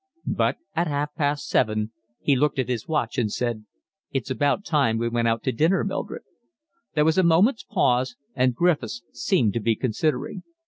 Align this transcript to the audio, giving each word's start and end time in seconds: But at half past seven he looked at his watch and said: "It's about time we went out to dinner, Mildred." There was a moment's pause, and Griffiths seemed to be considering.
But 0.25 0.57
at 0.75 0.87
half 0.87 1.13
past 1.13 1.47
seven 1.47 1.91
he 2.19 2.35
looked 2.35 2.57
at 2.57 2.69
his 2.69 2.87
watch 2.87 3.19
and 3.19 3.31
said: 3.31 3.65
"It's 4.11 4.31
about 4.31 4.65
time 4.65 4.97
we 4.97 5.07
went 5.07 5.27
out 5.27 5.43
to 5.43 5.51
dinner, 5.51 5.83
Mildred." 5.83 6.23
There 6.95 7.05
was 7.05 7.19
a 7.19 7.23
moment's 7.23 7.63
pause, 7.65 8.15
and 8.33 8.55
Griffiths 8.55 9.03
seemed 9.11 9.53
to 9.53 9.59
be 9.59 9.75
considering. 9.75 10.41